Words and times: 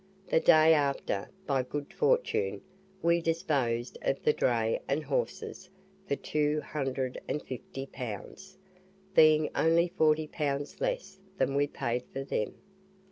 The 0.29 0.39
day 0.39 0.73
after, 0.73 1.29
by 1.45 1.61
good 1.61 1.93
fortune, 1.93 2.63
we 3.03 3.21
disposed 3.21 3.99
of 4.01 4.23
the 4.23 4.33
dray 4.33 4.81
and 4.87 5.03
horses 5.03 5.69
for 6.07 6.15
250 6.15 7.85
pounds, 7.85 8.57
being 9.13 9.51
only 9.53 9.89
40 9.89 10.25
pounds 10.25 10.81
less 10.81 11.19
than 11.37 11.53
we 11.53 11.67
paid 11.67 12.05
for 12.11 12.23
them. 12.23 12.55